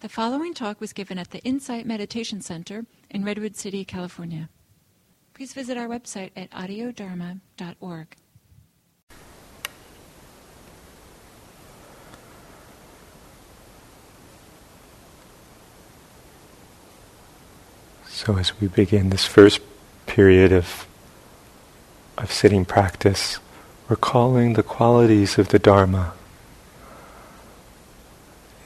The 0.00 0.08
following 0.08 0.54
talk 0.54 0.80
was 0.80 0.94
given 0.94 1.18
at 1.18 1.30
the 1.30 1.40
Insight 1.40 1.84
Meditation 1.84 2.40
Center 2.40 2.86
in 3.10 3.22
Redwood 3.22 3.54
City, 3.54 3.84
California. 3.84 4.48
Please 5.34 5.52
visit 5.52 5.76
our 5.76 5.86
website 5.88 6.30
at 6.34 6.50
audiodharma.org. 6.52 8.16
So 18.08 18.38
as 18.38 18.58
we 18.58 18.68
begin 18.68 19.10
this 19.10 19.26
first 19.26 19.60
period 20.06 20.50
of 20.50 20.86
of 22.16 22.32
sitting 22.32 22.64
practice, 22.64 23.38
recalling 23.90 24.54
the 24.54 24.62
qualities 24.62 25.36
of 25.36 25.48
the 25.48 25.58
Dharma. 25.58 26.14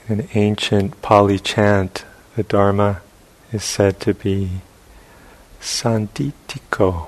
An 0.07 0.29
ancient 0.35 1.01
Pali 1.01 1.39
chant, 1.39 2.05
the 2.37 2.43
Dharma 2.43 3.01
is 3.53 3.65
said 3.65 4.01
to 4.01 4.13
be 4.13 4.61
sanditiko, 5.61 7.07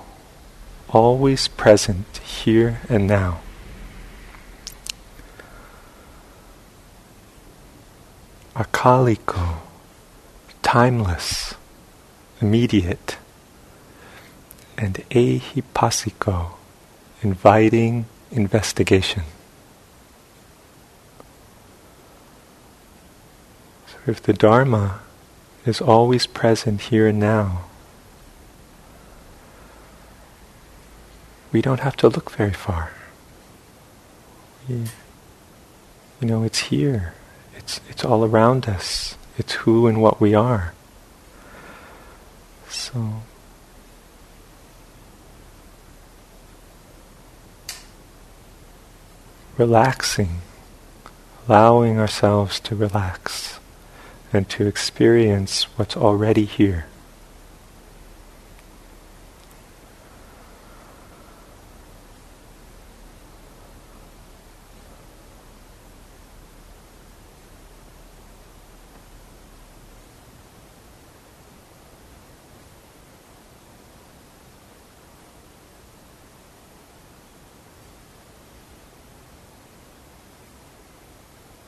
always 0.89 1.47
present 1.49 2.17
here 2.19 2.81
and 2.89 3.07
now. 3.07 3.41
Akaliko, 8.55 9.59
timeless, 10.63 11.55
immediate 12.41 13.19
and 14.79 14.95
ehipassiko, 15.11 16.53
inviting 17.23 18.07
investigation. 18.31 19.23
So 23.87 23.96
if 24.07 24.23
the 24.23 24.33
Dharma 24.33 25.01
is 25.65 25.81
always 25.81 26.27
present 26.27 26.81
here 26.83 27.09
and 27.09 27.19
now, 27.19 27.65
we 31.53 31.61
don't 31.61 31.81
have 31.81 31.97
to 31.97 32.09
look 32.09 32.31
very 32.31 32.53
far. 32.53 32.93
We, 34.69 34.85
you 36.21 36.29
know, 36.29 36.45
it's 36.45 36.59
here. 36.59 37.15
It's, 37.57 37.81
it's 37.89 38.05
all 38.05 38.25
around 38.25 38.67
us. 38.67 39.17
It's 39.39 39.53
who 39.55 39.87
and 39.87 40.01
what 40.01 40.21
we 40.21 40.35
are. 40.35 40.73
So 42.69 43.23
relaxing, 49.57 50.41
allowing 51.49 51.99
ourselves 51.99 52.61
to 52.61 52.77
relax 52.77 53.56
and 54.37 54.49
to 54.51 54.67
experience 54.67 55.65
what's 55.79 55.97
already 55.97 56.45
here. 56.45 56.87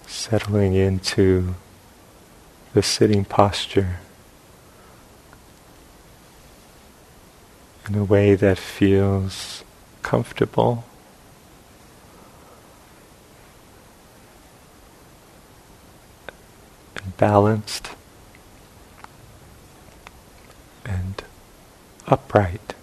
settling 0.06 0.74
into 0.74 1.54
the 2.74 2.82
sitting 2.82 3.24
posture 3.24 3.96
in 7.88 7.94
a 7.94 8.04
way 8.04 8.34
that 8.34 8.58
feels 8.58 9.64
comfortable. 10.02 10.84
and 16.96 17.16
Balanced 17.16 17.90
and 20.84 21.22
upright. 22.06 22.74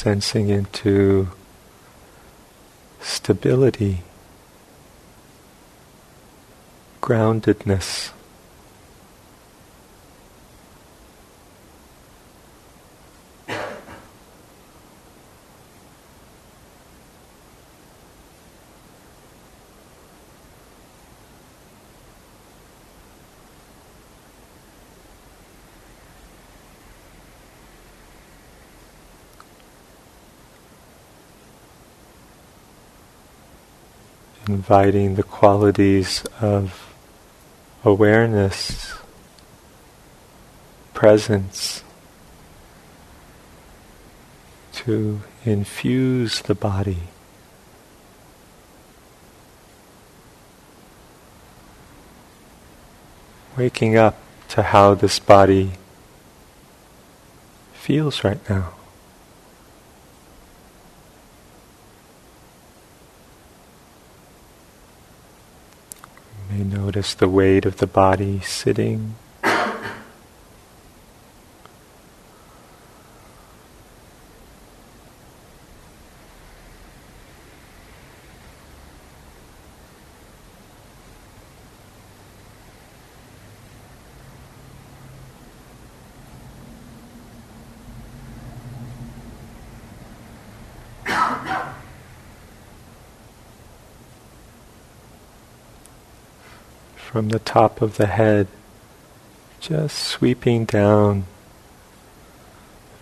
Sensing 0.00 0.48
into 0.48 1.28
stability, 3.02 3.98
groundedness. 7.02 8.10
Inviting 34.70 35.16
the 35.16 35.22
qualities 35.24 36.22
of 36.40 36.94
awareness, 37.84 38.94
presence 40.94 41.82
to 44.72 45.20
infuse 45.44 46.42
the 46.42 46.54
body. 46.54 46.98
Waking 53.56 53.96
up 53.96 54.16
to 54.50 54.62
how 54.62 54.94
this 54.94 55.18
body 55.18 55.72
feels 57.72 58.22
right 58.22 58.48
now. 58.48 58.74
may 66.50 66.64
notice 66.90 67.14
the 67.14 67.28
weight 67.28 67.64
of 67.64 67.76
the 67.76 67.86
body 67.86 68.40
sitting. 68.40 69.14
From 97.10 97.30
the 97.30 97.40
top 97.40 97.82
of 97.82 97.96
the 97.96 98.06
head, 98.06 98.46
just 99.58 99.98
sweeping 99.98 100.64
down 100.64 101.24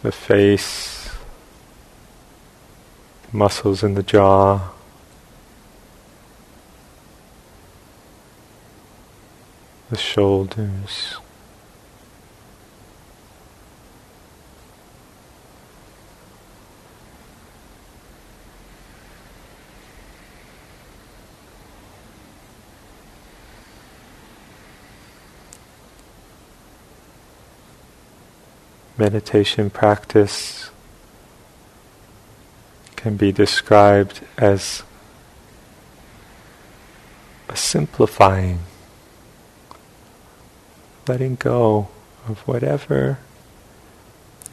the 0.03 0.11
face, 0.11 1.11
muscles 3.32 3.82
in 3.82 3.93
the 3.93 4.03
jaw. 4.03 4.71
The 9.91 9.99
shoulders, 9.99 11.17
meditation 28.99 29.71
practice 29.71 30.71
can 32.97 33.17
be 33.17 33.31
described 33.31 34.21
as 34.37 34.83
a 37.49 37.56
simplifying 37.56 38.59
letting 41.09 41.37
go 41.37 41.89
of 42.29 42.41
whatever 42.47 43.19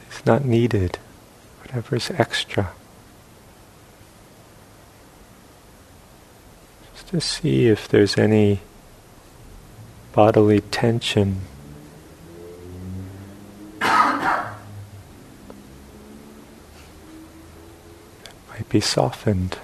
is 0.10 0.26
not 0.26 0.46
needed, 0.46 0.98
whatever 1.62 1.98
is 1.98 2.10
extra. 2.12 2.72
Just 6.94 7.08
to 7.10 7.20
see 7.20 7.68
if 7.68 7.90
there's 7.90 8.18
any 8.18 8.62
bodily 10.14 10.62
tension. 10.62 11.42
that 13.82 14.54
Might 18.50 18.65
be 18.76 18.82
softened. 18.82 19.58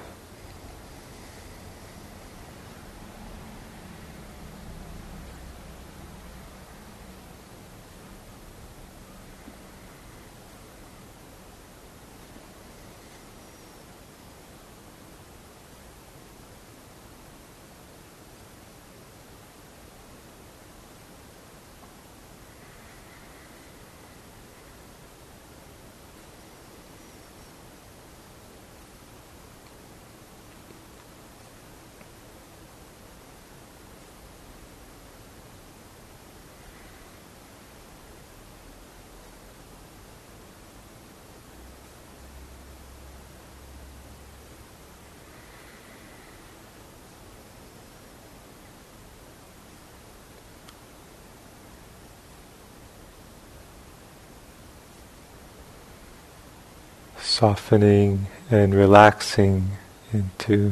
Softening 57.41 58.27
and 58.51 58.75
relaxing 58.75 59.71
into 60.13 60.71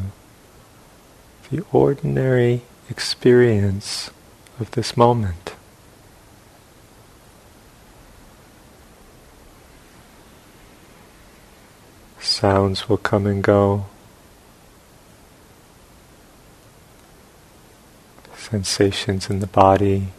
the 1.49 1.65
ordinary 1.71 2.61
experience 2.91 4.11
of 4.59 4.69
this 4.71 4.95
moment. 4.95 5.55
Sounds 12.19 12.87
will 12.87 12.97
come 12.97 13.25
and 13.25 13.43
go. 13.43 13.85
Sensations 18.37 19.27
in 19.27 19.39
the 19.39 19.47
body. 19.47 20.09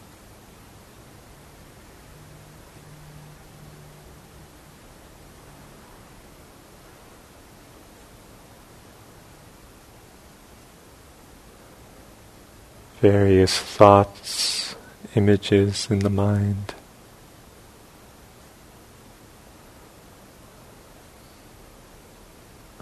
Various 13.01 13.59
thoughts, 13.59 14.77
images 15.15 15.91
in 15.91 16.01
the 16.01 16.11
mind. 16.11 16.75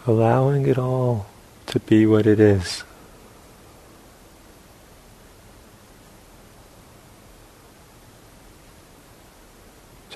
Allowing 0.07 0.67
it 0.67 0.77
all 0.77 1.27
to 1.67 1.79
be 1.79 2.05
what 2.05 2.27
it 2.27 2.41
is. 2.41 2.83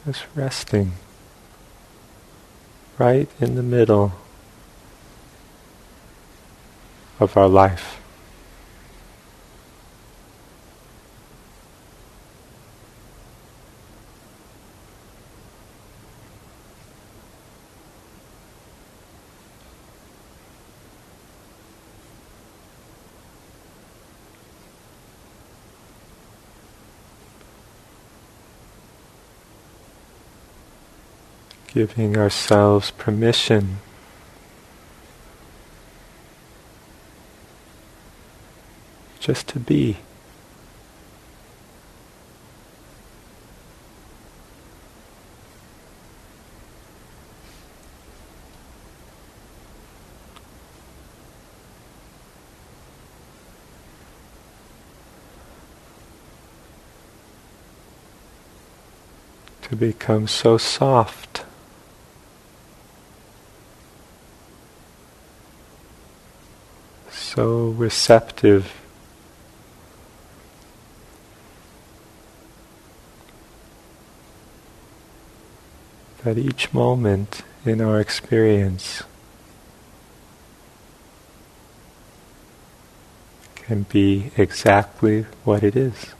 Just 0.04 0.24
resting 0.34 0.92
right 2.98 3.28
in 3.40 3.54
the 3.54 3.62
middle 3.62 4.12
of 7.20 7.36
our 7.36 7.48
life. 7.48 8.01
Giving 31.72 32.18
ourselves 32.18 32.90
permission 32.90 33.78
just 39.20 39.48
to 39.48 39.58
be. 39.58 39.96
To 59.62 59.76
become 59.76 60.28
so 60.28 60.58
soft. 60.58 61.21
So 67.42 67.70
receptive. 67.70 68.72
That 76.22 76.38
each 76.38 76.72
moment 76.72 77.42
in 77.64 77.80
our 77.80 77.98
experience 77.98 79.02
can 83.56 83.86
be 83.90 84.30
exactly 84.36 85.26
what 85.42 85.64
it 85.64 85.74
is. 85.74 86.14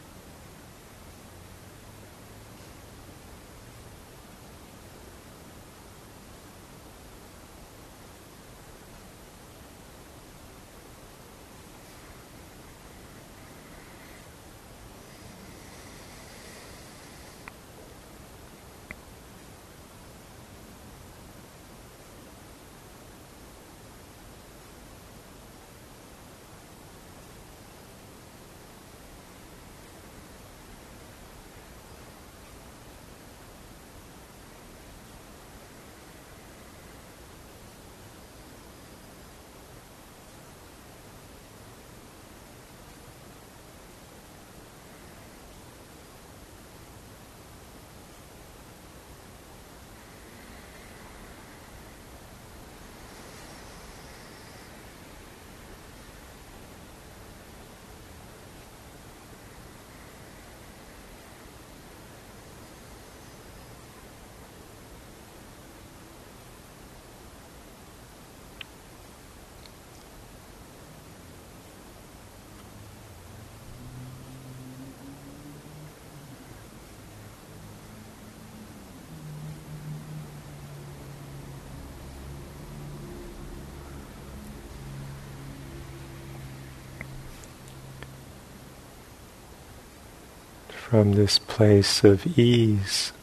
From 90.93 91.15
this 91.15 91.39
place 91.39 92.05
of 92.05 92.39
ease 92.39 93.15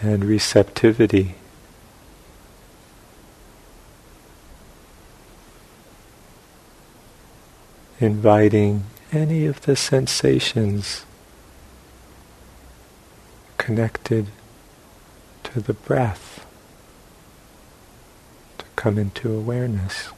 and 0.00 0.24
receptivity. 0.24 1.34
Inviting 7.98 8.84
any 9.10 9.44
of 9.44 9.62
the 9.62 9.74
sensations 9.74 11.04
connected 13.56 14.28
to 15.42 15.60
the 15.60 15.74
breath 15.74 16.46
to 18.58 18.64
come 18.76 18.98
into 18.98 19.32
awareness. 19.32 20.10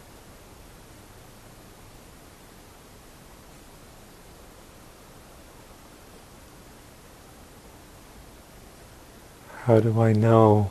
How 9.65 9.79
do 9.79 10.01
I 10.01 10.15
know 10.15 10.71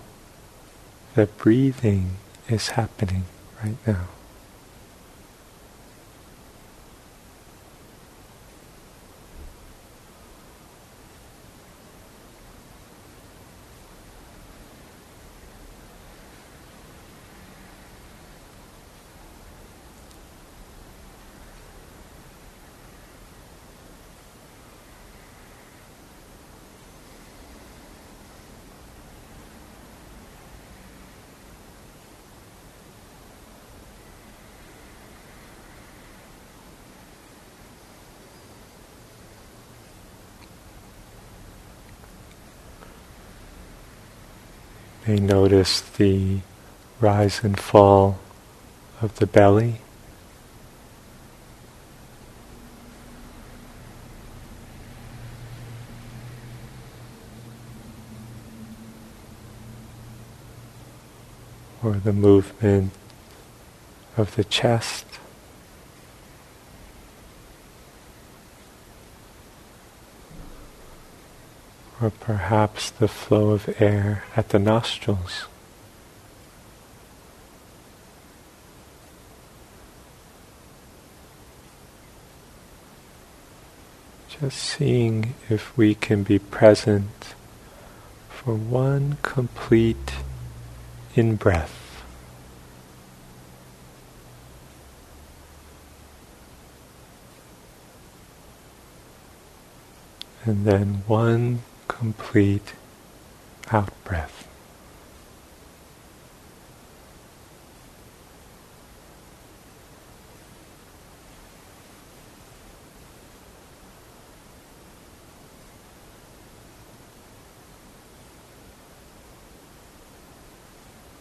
that 1.14 1.38
breathing 1.38 2.18
is 2.48 2.70
happening 2.70 3.26
right 3.64 3.78
now? 3.86 4.08
May 45.10 45.20
notice 45.20 45.82
the 45.82 46.38
rise 47.00 47.44
and 47.44 47.60
fall 47.60 48.20
of 49.02 49.16
the 49.16 49.26
belly. 49.26 49.78
Or 61.84 61.94
the 61.94 62.14
movement 62.14 62.92
of 64.16 64.36
the 64.36 64.44
chest. 64.44 65.08
Or 72.02 72.10
perhaps 72.10 72.90
the 72.90 73.08
flow 73.08 73.52
of 73.52 73.82
air 73.82 74.24
at 74.36 74.50
the 74.50 74.60
nostrils. 74.60 75.46
Just 84.40 84.58
seeing 84.58 85.34
if 85.50 85.76
we 85.78 85.94
can 85.94 86.24
be 86.24 86.40
present 86.40 87.34
for 88.30 88.56
one 88.56 89.18
complete 89.22 90.14
in 91.16 91.36
breath. 91.36 91.76
And 100.46 100.66
then 100.66 101.04
one 101.06 101.64
complete 101.90 102.76
out 103.72 103.92
breath. 104.06 104.48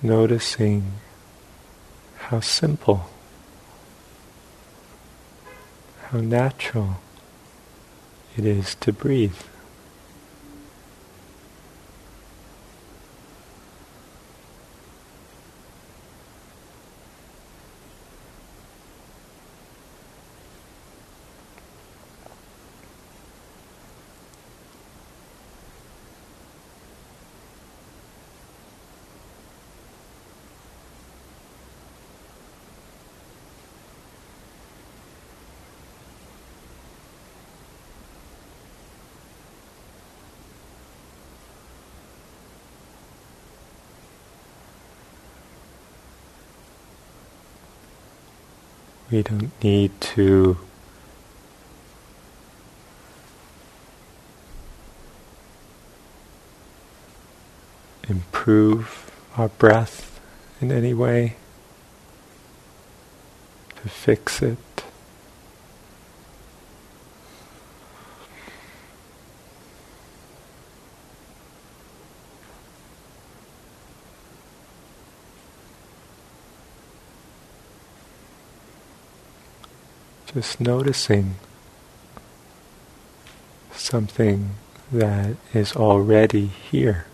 Noticing 0.01 0.93
how 2.19 2.39
simple, 2.39 3.11
how 6.03 6.21
natural 6.21 7.01
it 8.37 8.45
is 8.47 8.77
to 8.77 8.93
breathe. 8.93 9.35
We 49.11 49.23
don't 49.23 49.53
need 49.65 49.99
to 50.01 50.59
improve 58.09 59.11
our 59.37 59.49
breath 59.49 60.21
in 60.61 60.71
any 60.71 60.93
way, 60.93 61.37
to 63.77 63.89
fix 63.89 64.43
it. 64.43 64.59
Just 80.39 80.61
noticing 80.61 81.35
something 83.73 84.51
that 84.93 85.35
is 85.53 85.75
already 85.75 86.47
here. 86.47 87.08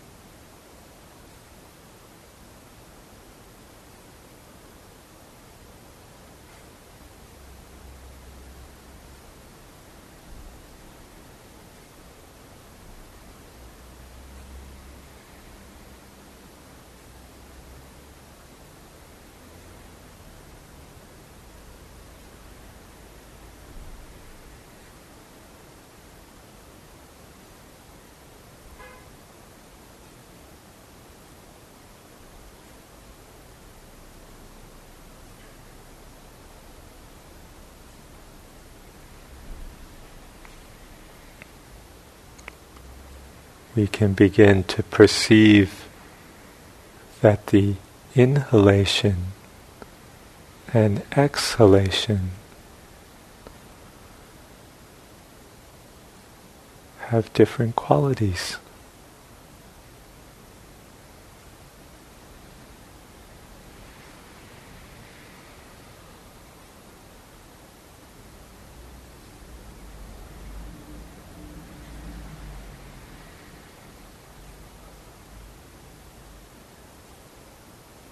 We 43.75 43.87
can 43.87 44.13
begin 44.13 44.63
to 44.63 44.81
perceive 44.83 45.85
that 47.21 47.47
the 47.47 47.75
inhalation 48.15 49.17
and 50.73 51.03
exhalation 51.15 52.31
have 57.07 57.31
different 57.33 57.75
qualities. 57.75 58.57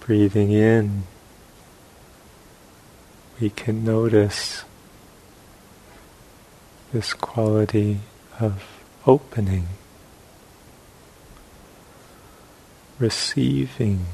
Breathing 0.06 0.52
in, 0.52 1.04
we 3.40 3.48
can 3.48 3.84
notice 3.86 4.64
this 6.92 7.14
quality 7.14 8.00
of 8.38 8.62
opening, 9.06 9.66
receiving. 12.98 14.04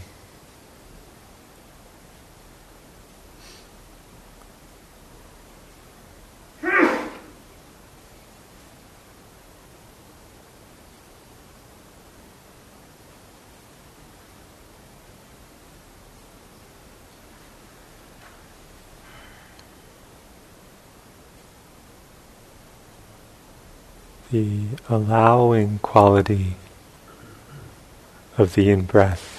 the 24.30 24.66
allowing 24.90 25.78
quality 25.78 26.56
of 28.36 28.54
the 28.54 28.70
in 28.70 28.82
breath. 28.82 29.36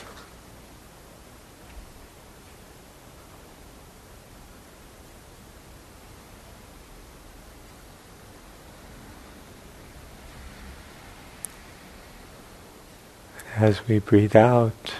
As 13.57 13.85
we 13.87 13.99
breathe 13.99 14.35
out, 14.35 14.93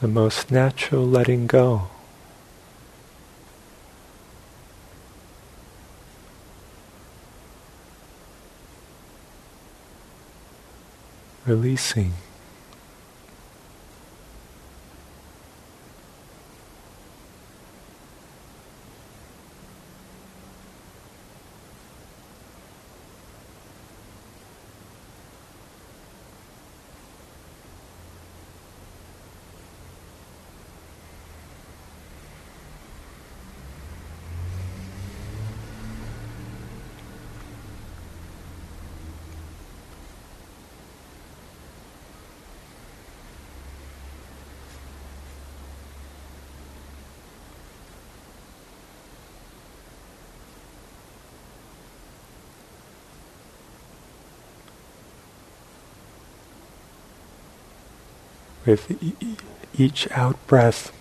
the 0.00 0.08
most 0.08 0.50
natural 0.50 1.06
letting 1.06 1.46
go. 1.46 1.88
Releasing. 11.46 12.23
With 58.66 59.02
e- 59.02 59.36
each 59.76 60.10
out 60.10 60.36
breath, 60.46 60.92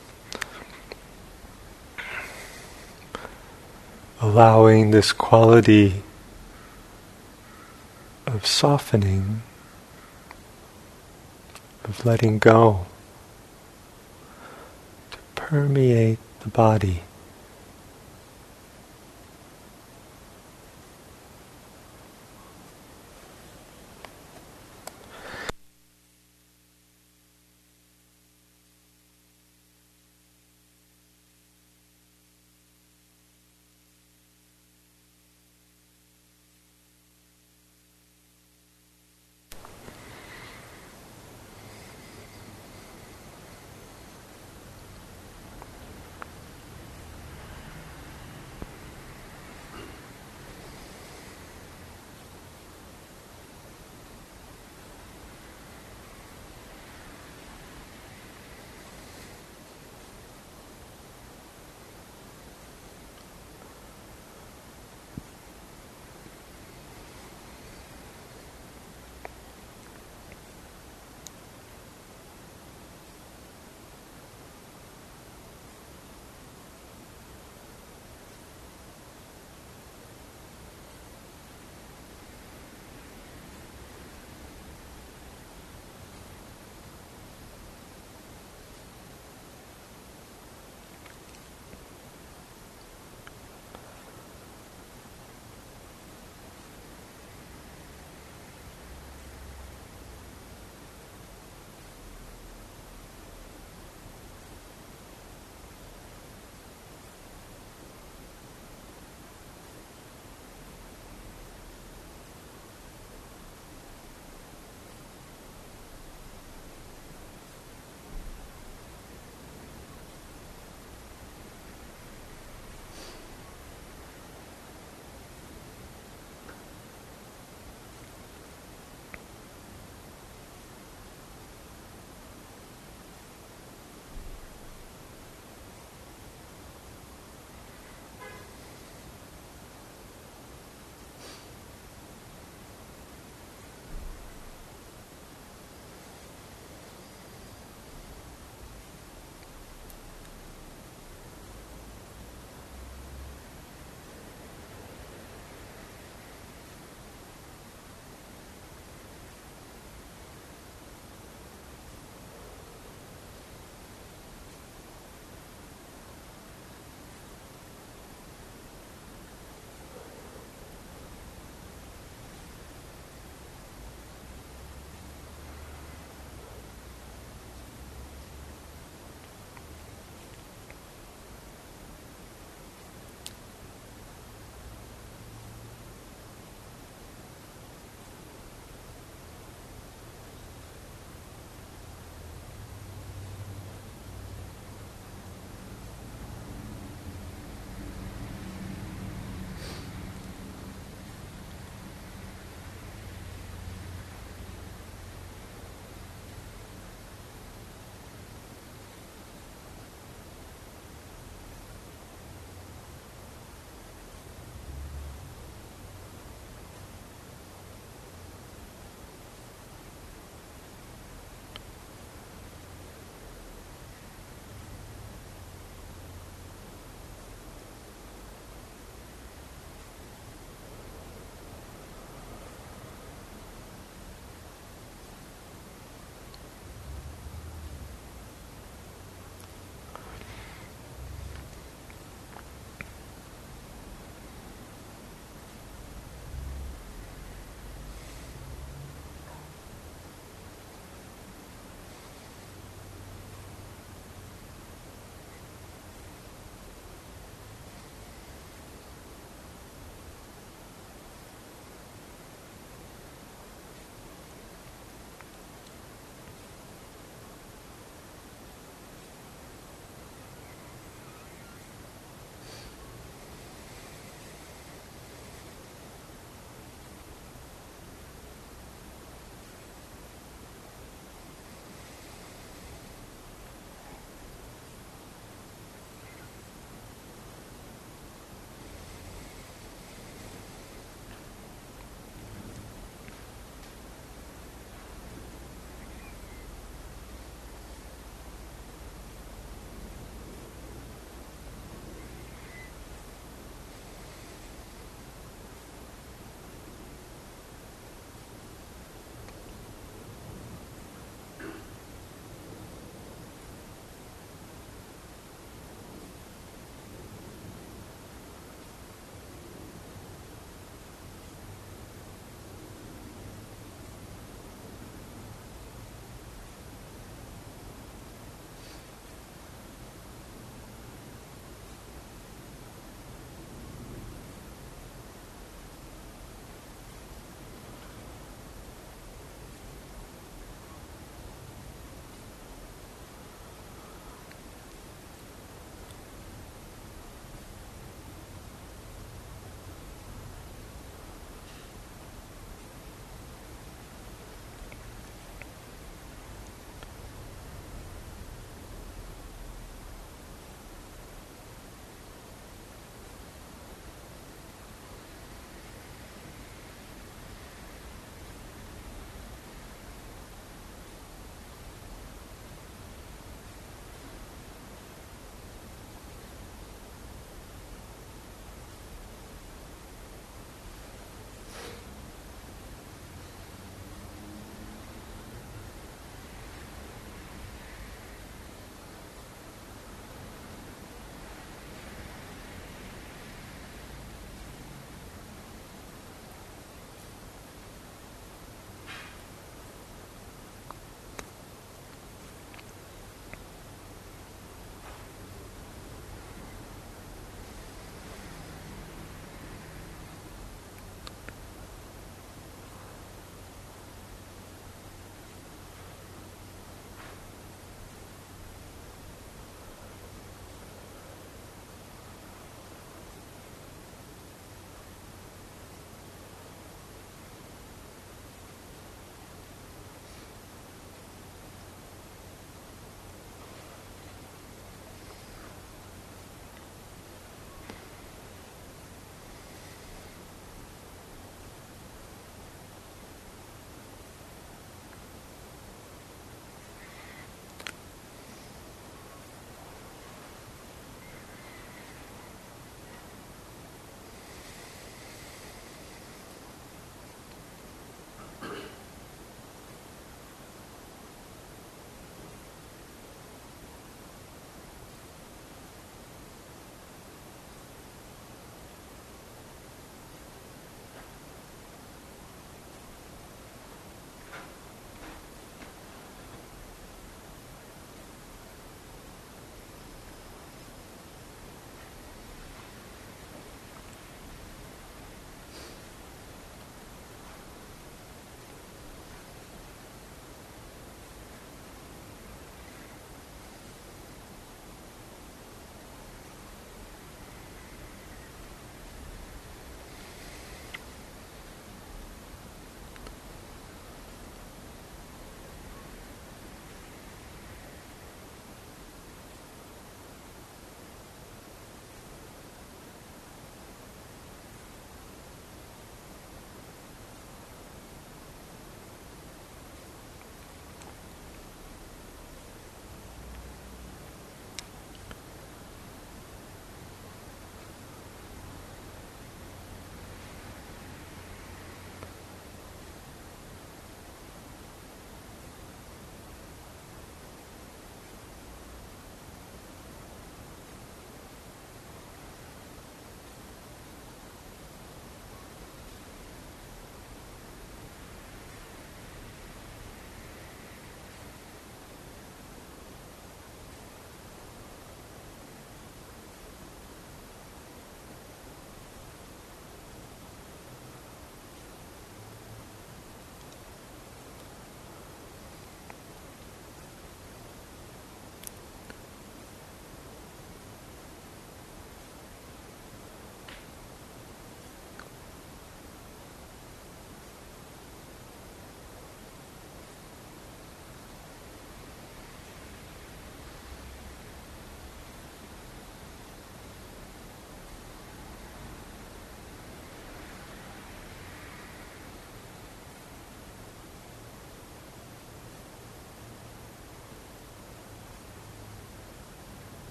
allowing 4.21 4.91
this 4.91 5.11
quality 5.11 6.03
of 8.25 8.45
softening, 8.45 9.41
of 11.83 12.05
letting 12.05 12.39
go, 12.39 12.85
to 15.11 15.17
permeate 15.35 16.19
the 16.41 16.49
body. 16.49 17.03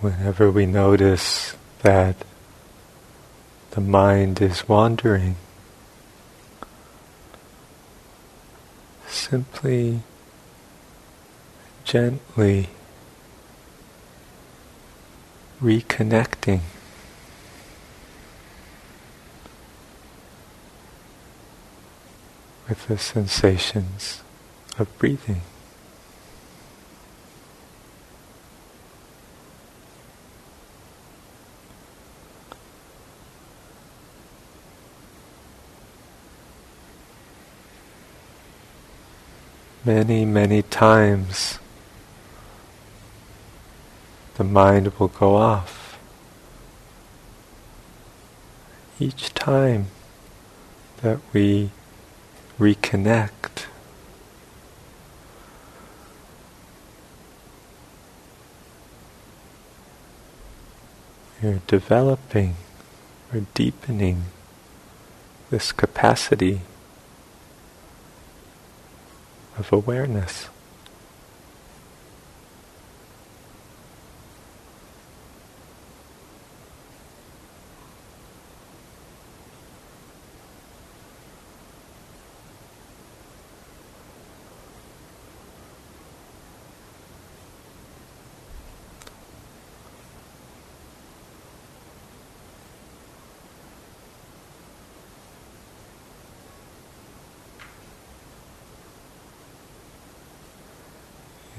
Whenever 0.00 0.50
we 0.50 0.66
notice 0.66 1.56
that 1.82 2.16
the 3.70 3.80
mind 3.80 4.40
is 4.40 4.68
wandering, 4.68 5.36
simply, 9.06 10.00
gently 11.84 12.68
reconnecting 15.62 16.60
with 22.68 22.86
the 22.88 22.98
sensations 22.98 24.22
of 24.78 24.98
breathing. 24.98 25.40
Many, 39.86 40.24
many 40.24 40.62
times 40.62 41.60
the 44.34 44.42
mind 44.42 44.88
will 44.98 45.06
go 45.06 45.36
off. 45.36 45.96
Each 48.98 49.32
time 49.32 49.86
that 51.02 51.20
we 51.32 51.70
reconnect, 52.58 53.66
we're 61.40 61.60
developing 61.68 62.56
or 63.32 63.42
deepening 63.54 64.24
this 65.50 65.70
capacity 65.70 66.62
of 69.58 69.72
awareness. 69.72 70.48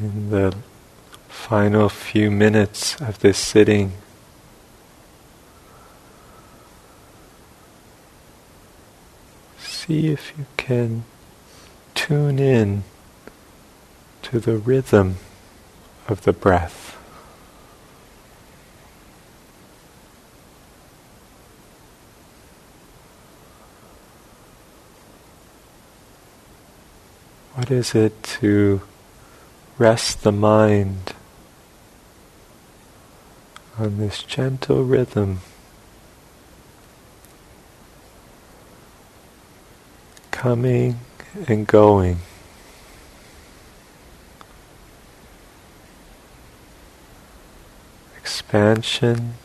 In 0.08 0.30
the 0.30 0.56
final 1.28 1.90
few 1.90 2.32
minutes 2.32 3.00
of 3.02 3.20
this 3.20 3.38
sitting. 3.38 3.92
See 9.60 10.08
if 10.08 10.34
you 10.38 10.46
can 10.56 11.04
tune 11.96 12.40
in 12.40 12.84
to 14.24 14.40
the 14.40 14.58
rhythm 14.58 15.18
of 16.08 16.24
the 16.24 16.34
breath. 16.34 16.86
What 27.56 27.72
is 27.72 27.96
it 27.96 28.22
to 28.24 28.82
rest 29.78 30.24
the 30.24 30.32
mind 30.32 31.14
on 33.78 33.98
this 33.98 34.24
gentle 34.24 34.84
rhythm. 34.84 35.40
Coming 40.32 41.00
and 41.48 41.68
going. 41.68 42.20
Expansion 48.18 49.36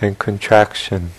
and 0.00 0.18
contraction. 0.18 1.10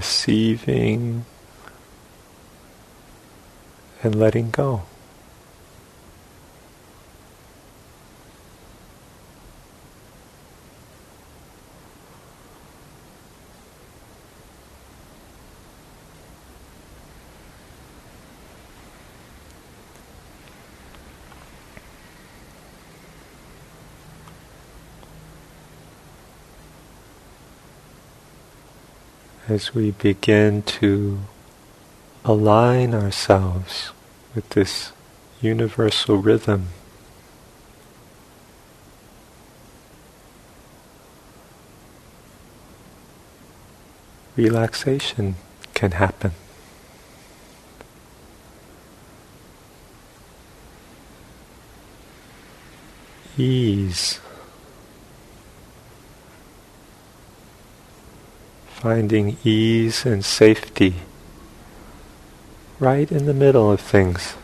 Receiving 0.00 1.26
and 4.02 4.14
letting 4.14 4.50
go. 4.50 4.80
As 29.50 29.74
we 29.74 29.90
begin 29.90 30.62
to 30.62 31.18
align 32.24 32.94
ourselves 32.94 33.90
with 34.32 34.48
this 34.50 34.92
universal 35.40 36.18
rhythm. 36.18 36.68
Relaxation 44.36 45.34
can 45.74 45.90
happen. 45.92 46.30
Ease 53.36 54.20
finding 58.80 59.36
ease 59.44 60.06
and 60.06 60.24
safety 60.24 60.94
right 62.78 63.12
in 63.12 63.26
the 63.26 63.34
middle 63.34 63.70
of 63.70 63.78
things. 63.78 64.34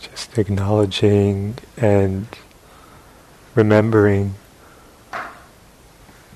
Just 0.00 0.38
acknowledging 0.38 1.56
and 1.76 2.26
remembering 3.54 4.34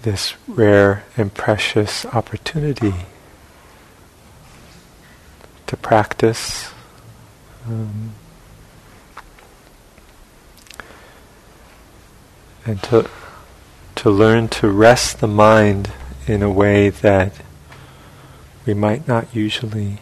this 0.03 0.35
rare 0.49 1.05
and 1.17 1.33
precious 1.33 2.05
opportunity 2.07 2.95
to 5.67 5.77
practice. 5.77 6.73
Um, 7.67 8.15
and 12.65 12.83
to 12.85 13.09
to 13.95 14.11
learn 14.11 14.49
to 14.49 14.69
rest 14.69 15.21
the 15.21 15.29
mind 15.29 15.93
in 16.27 16.43
a 16.43 16.51
way 16.51 16.91
that 16.91 17.33
we 18.67 18.75
might 18.75 19.07
not 19.07 19.35
usually 19.35 19.99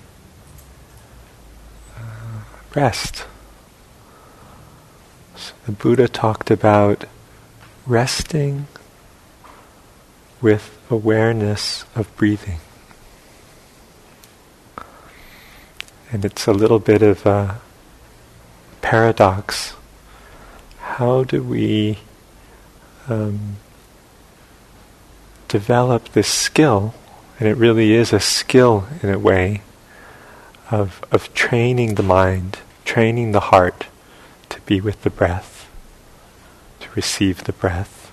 uh, 1.97 2.41
rest. 2.75 3.27
The 5.71 5.77
Buddha 5.77 6.09
talked 6.09 6.51
about 6.51 7.05
resting 7.87 8.67
with 10.41 10.77
awareness 10.91 11.85
of 11.95 12.13
breathing. 12.17 12.59
And 16.11 16.25
it's 16.25 16.49
a 16.49 16.53
little 16.53 16.81
bit 16.81 17.03
of 17.03 17.25
a 17.25 17.61
paradox. 18.83 19.75
How 20.81 21.23
do 21.23 21.41
we 21.41 21.99
um, 23.07 23.55
develop 25.47 26.09
this 26.15 26.27
skill, 26.27 26.95
and 27.39 27.49
it 27.49 27.57
really 27.57 27.93
is 27.93 28.13
a 28.13 28.19
skill 28.19 28.89
in 29.05 29.09
a 29.09 29.21
way, 29.21 29.63
of, 30.69 31.01
of 31.13 31.33
training 31.33 31.95
the 31.95 32.03
mind, 32.03 32.59
training 32.85 33.31
the 33.31 33.55
heart 33.55 33.87
to 34.49 34.61
be 34.63 34.81
with 34.81 35.03
the 35.03 35.11
breath, 35.11 35.50
receive 36.95 37.45
the 37.45 37.53
breath, 37.53 38.11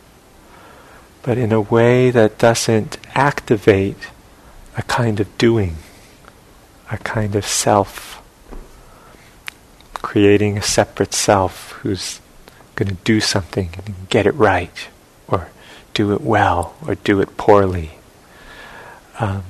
but 1.24 1.38
in 1.38 1.52
a 1.52 1.62
way 1.62 2.12
that 2.12 2.38
doesn't 2.38 2.98
activate 3.16 3.98
a 4.78 4.84
kind 4.84 5.20
of 5.20 5.38
doing, 5.38 5.78
a 6.92 6.98
kind 6.98 7.36
of 7.36 7.46
self, 7.46 8.22
creating 9.94 10.58
a 10.58 10.62
separate 10.62 11.14
self 11.14 11.72
who's 11.82 12.22
going 12.76 12.90
to 12.90 12.96
do 13.04 13.20
something 13.20 13.70
and 13.86 14.10
get 14.10 14.26
it 14.26 14.36
right, 14.36 14.88
or 15.28 15.50
do 15.94 16.14
it 16.14 16.22
well, 16.22 16.76
or 16.86 16.96
do 16.96 17.20
it 17.20 17.38
poorly. 17.38 17.92
Um, 19.20 19.44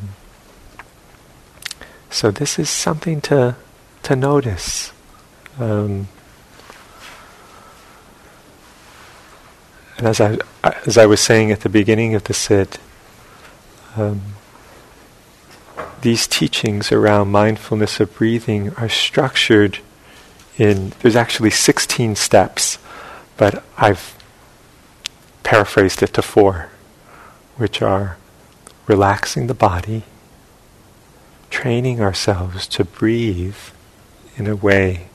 so 2.10 2.32
this 2.32 2.58
is 2.58 2.70
something 2.70 3.22
to 3.22 3.56
to 4.04 4.16
notice. 4.16 4.94
Um, 5.60 6.08
and 9.98 10.08
as 10.08 10.22
I 10.22 10.38
as 10.86 10.98
I 10.98 11.06
was 11.06 11.20
saying 11.20 11.52
at 11.52 11.62
the 11.62 11.70
beginning 11.70 12.16
of 12.16 12.26
the 12.26 12.34
sit, 12.34 12.80
um, 13.96 14.22
these 16.02 16.28
teachings 16.28 16.92
around 16.92 17.32
mindfulness 17.32 18.00
of 18.00 18.16
breathing 18.16 18.74
are 18.76 18.90
structured 18.90 19.80
in. 20.58 20.94
There's 21.00 21.16
actually 21.16 21.52
16 21.52 22.16
steps 22.16 22.78
but 23.38 23.64
I've 23.78 24.16
paraphrased 25.44 26.04
it 26.04 26.14
to 26.16 26.22
four, 26.22 26.70
which 27.56 27.82
are 27.82 28.18
relaxing 28.88 29.48
the 29.48 29.54
body, 29.54 30.04
training 31.50 32.02
ourselves 32.02 32.68
to 32.68 32.84
breathe 32.84 33.56
in 34.36 34.48
a 34.48 34.56
way 34.56 35.08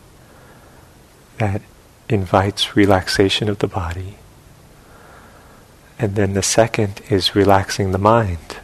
that 1.38 1.62
invites 2.08 2.76
relaxation 2.76 3.48
of 3.48 3.58
the 3.58 3.66
body. 3.66 4.16
And 6.02 6.16
then 6.16 6.32
the 6.32 6.42
second 6.42 7.00
is 7.10 7.36
relaxing 7.36 7.92
the 7.92 7.96
mind. 7.96 8.56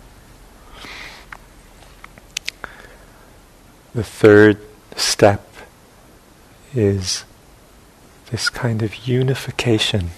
The 3.95 4.03
third 4.03 4.59
step 4.97 5.47
is 6.75 7.25
this 8.33 8.51
kind 8.51 8.83
of 8.83 9.07
unification 9.07 10.11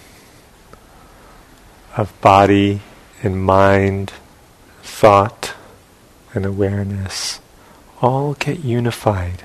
of 1.95 2.19
body 2.23 2.81
and 3.23 3.45
mind, 3.45 4.15
thought 4.83 5.53
and 6.33 6.47
awareness 6.47 7.41
all 8.01 8.33
get 8.33 8.61
unified 8.61 9.43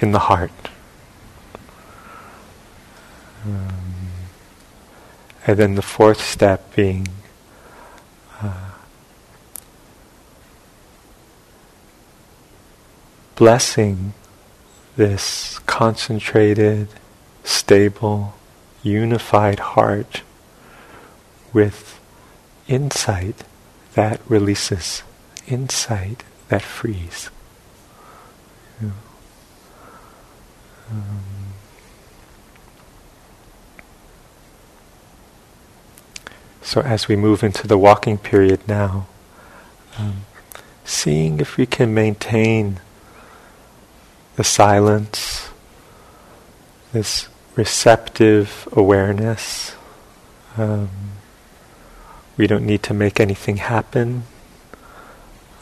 in 0.00 0.12
the 0.12 0.18
heart. 0.18 0.52
Um, 3.46 3.87
and 5.48 5.56
then 5.56 5.76
the 5.76 5.82
fourth 5.82 6.20
step 6.20 6.76
being 6.76 7.08
uh, 8.42 8.72
blessing 13.34 14.12
this 14.96 15.58
concentrated 15.60 16.88
stable, 17.44 18.34
unified 18.82 19.58
heart 19.58 20.20
with 21.54 21.98
insight 22.66 23.42
that 23.94 24.20
releases, 24.28 25.02
insight 25.46 26.24
that 26.50 26.60
frees. 26.60 27.30
um, 30.90 31.27
so 36.68 36.82
as 36.82 37.08
we 37.08 37.16
move 37.16 37.42
into 37.42 37.66
the 37.66 37.78
walking 37.78 38.18
period 38.18 38.60
now, 38.68 39.06
um, 39.98 40.26
seeing 40.84 41.40
if 41.40 41.56
we 41.56 41.64
can 41.64 41.94
maintain 41.94 42.78
the 44.36 44.44
silence, 44.44 45.48
this 46.92 47.30
receptive 47.56 48.68
awareness. 48.72 49.76
Um, 50.58 50.90
we 52.36 52.46
don't 52.46 52.66
need 52.66 52.82
to 52.82 52.92
make 52.92 53.18
anything 53.18 53.56
happen. 53.56 54.24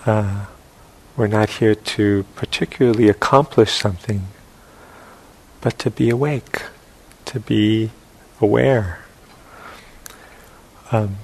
Uh, 0.05 0.47
we're 1.17 1.29
not 1.29 1.51
here 1.51 1.77
to 1.77 2.25
particularly 2.35 3.09
accomplish 3.09 3.71
something, 3.71 4.27
but 5.61 5.79
to 5.79 5.89
be 5.89 6.11
awake, 6.11 6.63
to 7.27 7.39
be 7.39 7.93
aware. 8.41 9.06
Um, 10.93 11.17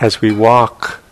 as 0.00 0.20
we 0.20 0.32
walk, 0.32 1.02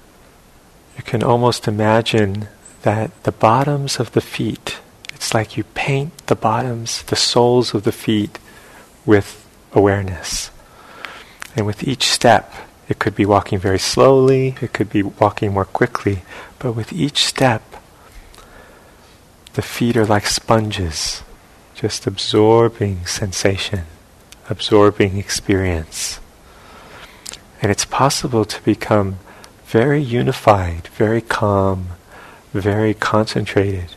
you 0.96 1.02
can 1.02 1.22
almost 1.22 1.68
imagine 1.68 2.48
that 2.82 3.22
the 3.24 3.32
bottoms 3.32 3.98
of 3.98 4.12
the 4.12 4.20
feet 4.20 4.78
it's 5.18 5.34
like 5.34 5.56
you 5.56 5.64
paint 5.64 6.16
the 6.28 6.36
bottoms, 6.36 7.02
the 7.02 7.16
soles 7.16 7.74
of 7.74 7.82
the 7.82 7.90
feet 7.90 8.38
with 9.04 9.44
awareness. 9.72 10.52
And 11.56 11.66
with 11.66 11.82
each 11.82 12.04
step, 12.04 12.54
it 12.88 13.00
could 13.00 13.16
be 13.16 13.26
walking 13.26 13.58
very 13.58 13.80
slowly, 13.80 14.54
it 14.62 14.72
could 14.72 14.88
be 14.88 15.02
walking 15.02 15.52
more 15.52 15.64
quickly, 15.64 16.22
but 16.60 16.72
with 16.72 16.92
each 16.92 17.26
step, 17.26 17.62
the 19.54 19.60
feet 19.60 19.96
are 19.96 20.06
like 20.06 20.26
sponges, 20.26 21.24
just 21.74 22.06
absorbing 22.06 23.04
sensation, 23.04 23.86
absorbing 24.48 25.18
experience. 25.18 26.20
And 27.60 27.70
it's 27.70 27.84
possible 27.84 28.44
to 28.44 28.62
become 28.62 29.18
very 29.66 30.00
unified, 30.00 30.88
very 30.88 31.20
calm, 31.20 31.88
very 32.52 32.94
concentrated 32.94 33.94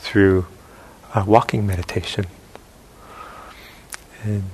through 0.00 0.46
uh, 1.14 1.24
walking 1.26 1.66
meditation. 1.66 2.26
And 4.22 4.44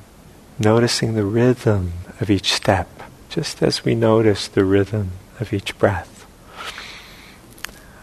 noticing 0.58 1.14
the 1.14 1.24
rhythm 1.24 1.92
of 2.20 2.28
each 2.30 2.52
step, 2.52 2.88
just 3.28 3.62
as 3.62 3.84
we 3.84 3.94
notice 3.94 4.48
the 4.48 4.64
rhythm 4.64 5.12
of 5.38 5.52
each 5.52 5.78
breath. 5.78 6.26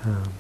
Um, 0.04 0.34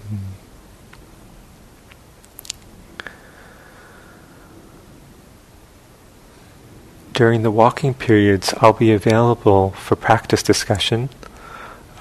during 7.18 7.42
the 7.42 7.50
walking 7.50 7.96
periods, 7.96 8.54
I'll 8.60 8.74
be 8.74 8.94
available 8.94 9.72
for 9.72 9.96
practice 9.96 10.44
discussion. 10.44 11.10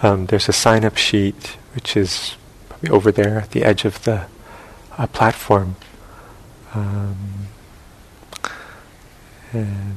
Um, 0.02 0.26
there's 0.26 0.46
a 0.46 0.52
sign 0.52 0.84
up 0.84 0.98
sheet 0.98 1.56
which 1.74 1.96
is 1.96 2.36
probably 2.68 2.90
over 2.90 3.10
there 3.10 3.38
at 3.38 3.52
the 3.52 3.64
edge 3.64 3.86
of 3.86 4.04
the 4.04 4.26
uh, 4.98 5.06
platform 5.06 5.76
um, 6.74 7.16
and 9.52 9.96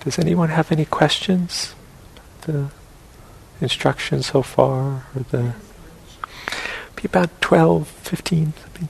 does 0.00 0.18
anyone 0.18 0.48
have 0.48 0.72
any 0.72 0.86
questions? 0.86 1.74
The 2.42 2.70
instructions 3.60 4.28
so 4.28 4.40
far, 4.40 5.04
or 5.14 5.22
the 5.30 5.52
be 6.96 7.04
about 7.04 7.42
12, 7.42 7.86
15, 7.86 8.54
something. 8.54 8.88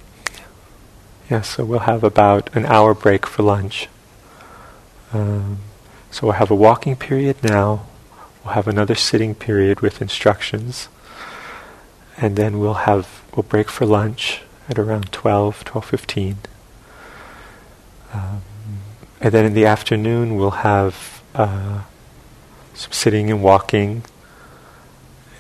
Yeah, 1.30 1.42
so 1.42 1.62
we'll 1.62 1.80
have 1.80 2.02
about 2.02 2.48
an 2.56 2.64
hour 2.64 2.94
break 2.94 3.26
for 3.26 3.42
lunch. 3.42 3.88
Um, 5.12 5.58
so 6.10 6.26
we'll 6.26 6.36
have 6.36 6.50
a 6.50 6.54
walking 6.54 6.96
period 6.96 7.44
now. 7.44 7.84
We'll 8.42 8.54
have 8.54 8.66
another 8.66 8.94
sitting 8.94 9.34
period 9.34 9.82
with 9.82 10.00
instructions. 10.00 10.88
And 12.16 12.36
then 12.36 12.58
we'll 12.58 12.88
have 12.88 13.22
we'll 13.36 13.42
break 13.42 13.68
for 13.68 13.84
lunch 13.84 14.40
at 14.70 14.78
around 14.78 15.12
12, 15.12 15.64
12.15. 15.64 16.36
Um, 18.14 18.42
and 19.20 19.32
then 19.32 19.44
in 19.44 19.52
the 19.52 19.66
afternoon 19.66 20.36
we'll 20.36 20.62
have 20.62 21.22
uh, 21.34 21.82
some 22.72 22.92
sitting 22.92 23.30
and 23.30 23.42
walking 23.42 24.02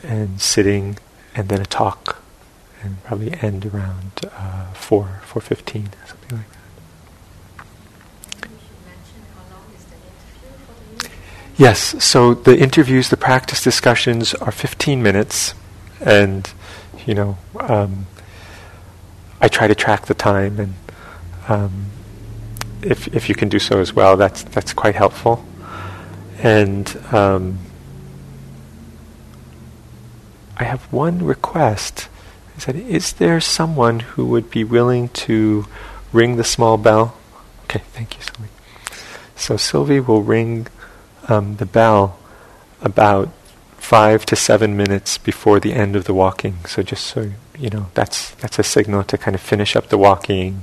and 0.02 0.38
sitting 0.38 0.98
and 1.34 1.48
then 1.48 1.62
a 1.62 1.66
talk 1.66 2.22
and 2.82 3.02
probably 3.04 3.32
end 3.42 3.66
around 3.66 4.12
uh, 4.32 4.72
4, 4.72 5.20
4.15, 5.26 5.88
something 6.06 6.38
like 6.38 6.48
that. 6.50 6.58
Yes, 11.56 12.02
so 12.04 12.34
the 12.34 12.56
interviews, 12.56 13.08
the 13.08 13.16
practice 13.16 13.62
discussions 13.62 14.32
are 14.34 14.52
15 14.52 15.02
minutes, 15.02 15.54
and, 16.00 16.48
you 17.04 17.14
know, 17.14 17.36
um, 17.58 18.06
I 19.40 19.48
try 19.48 19.66
to 19.66 19.74
track 19.74 20.06
the 20.06 20.14
time, 20.14 20.60
and 20.60 20.74
um, 21.48 21.86
if, 22.82 23.08
if 23.08 23.28
you 23.28 23.34
can 23.34 23.48
do 23.48 23.58
so 23.58 23.80
as 23.80 23.92
well, 23.92 24.16
that's, 24.16 24.44
that's 24.44 24.72
quite 24.72 24.94
helpful. 24.94 25.44
And 26.40 26.96
um, 27.12 27.58
I 30.56 30.64
have 30.64 30.92
one 30.92 31.24
request 31.24 32.08
he 32.58 32.64
said, 32.64 32.76
Is 32.76 33.12
there 33.12 33.40
someone 33.40 34.00
who 34.00 34.26
would 34.26 34.50
be 34.50 34.64
willing 34.64 35.10
to 35.10 35.66
ring 36.12 36.36
the 36.36 36.44
small 36.44 36.76
bell? 36.76 37.16
Okay, 37.64 37.82
thank 37.92 38.16
you, 38.16 38.22
Sylvie. 38.22 38.50
So 39.36 39.56
Sylvie 39.56 40.00
will 40.00 40.22
ring 40.22 40.66
um, 41.28 41.56
the 41.56 41.66
bell 41.66 42.18
about 42.82 43.28
five 43.76 44.26
to 44.26 44.34
seven 44.34 44.76
minutes 44.76 45.18
before 45.18 45.60
the 45.60 45.72
end 45.72 45.94
of 45.94 46.04
the 46.04 46.14
walking. 46.14 46.64
So 46.66 46.82
just 46.82 47.06
so 47.06 47.30
you 47.56 47.70
know, 47.70 47.86
that's 47.94 48.30
that's 48.36 48.58
a 48.58 48.64
signal 48.64 49.04
to 49.04 49.16
kind 49.18 49.34
of 49.36 49.40
finish 49.40 49.76
up 49.76 49.88
the 49.88 49.98
walking, 49.98 50.62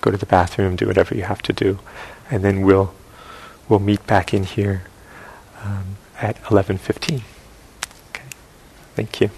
go 0.00 0.10
to 0.10 0.16
the 0.16 0.26
bathroom, 0.26 0.76
do 0.76 0.86
whatever 0.86 1.14
you 1.14 1.24
have 1.24 1.42
to 1.42 1.52
do, 1.52 1.78
and 2.30 2.42
then 2.42 2.62
we'll 2.62 2.94
we'll 3.68 3.80
meet 3.80 4.06
back 4.06 4.32
in 4.32 4.44
here 4.44 4.84
um, 5.62 5.96
at 6.20 6.38
eleven 6.50 6.78
fifteen. 6.78 7.22
Okay, 8.10 8.24
thank 8.94 9.20
you. 9.20 9.30